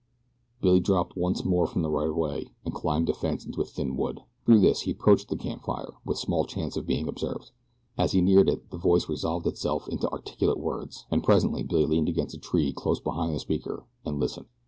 Billy 0.61 0.79
dropped 0.79 1.15
once 1.15 1.45
more 1.45 1.67
from 1.67 1.83
the 1.83 1.89
right 1.91 2.07
of 2.07 2.15
way, 2.15 2.47
and 2.65 2.73
climbed 2.73 3.07
a 3.07 3.13
fence 3.13 3.45
into 3.45 3.61
a 3.61 3.65
thin 3.65 3.95
wood. 3.95 4.21
Through 4.47 4.61
this 4.61 4.81
he 4.81 4.89
approached 4.93 5.29
the 5.29 5.35
camp 5.37 5.63
fire 5.63 5.93
with 6.03 6.17
small 6.17 6.43
chance 6.45 6.75
of 6.75 6.87
being 6.87 7.07
observed. 7.07 7.51
As 7.99 8.13
he 8.13 8.19
neared 8.23 8.49
it 8.49 8.71
the 8.71 8.79
voice 8.79 9.07
resolved 9.07 9.45
itself 9.45 9.87
into 9.87 10.09
articulate 10.09 10.57
words, 10.57 11.05
and 11.11 11.23
presently 11.23 11.61
Billy 11.61 11.85
leaned 11.85 12.09
against 12.09 12.33
a 12.35 12.39
tree 12.39 12.73
close 12.73 12.99
behind 12.99 13.35
the 13.35 13.39
speaker 13.39 13.85
and 14.03 14.19
listened. 14.19 14.47